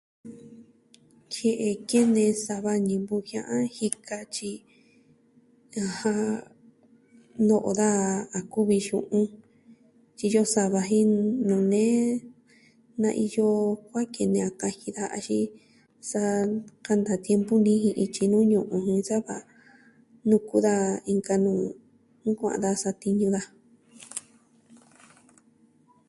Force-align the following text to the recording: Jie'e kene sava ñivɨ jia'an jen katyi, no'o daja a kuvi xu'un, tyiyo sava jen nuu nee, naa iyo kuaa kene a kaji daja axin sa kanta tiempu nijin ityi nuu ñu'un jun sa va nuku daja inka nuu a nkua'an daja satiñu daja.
Jie'e 1.33 1.69
kene 1.89 2.23
sava 2.45 2.71
ñivɨ 2.89 3.15
jia'an 3.27 3.65
jen 3.75 3.93
katyi, 4.07 4.51
no'o 7.47 7.71
daja 7.79 8.11
a 8.37 8.39
kuvi 8.51 8.77
xu'un, 8.87 9.25
tyiyo 10.17 10.43
sava 10.53 10.81
jen 10.91 11.11
nuu 11.47 11.63
nee, 11.73 12.01
naa 13.01 13.15
iyo 13.25 13.45
kuaa 13.87 14.07
kene 14.15 14.39
a 14.49 14.49
kaji 14.61 14.87
daja 14.97 15.13
axin 15.17 15.45
sa 16.09 16.21
kanta 16.85 17.13
tiempu 17.25 17.53
nijin 17.65 17.99
ityi 18.03 18.25
nuu 18.31 18.45
ñu'un 18.51 18.81
jun 18.87 19.01
sa 19.09 19.17
va 19.27 19.37
nuku 20.29 20.55
daja 20.65 20.91
inka 21.11 21.35
nuu 21.45 21.61
a 22.25 22.25
nkua'an 22.31 22.61
daja 22.63 22.81
satiñu 22.83 23.27
daja. 23.35 23.49